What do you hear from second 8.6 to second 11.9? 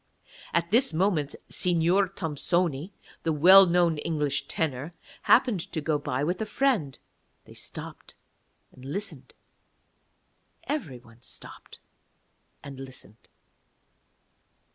and listened; everyone stopped